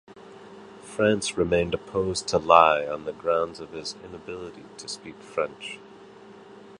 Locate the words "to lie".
2.27-2.87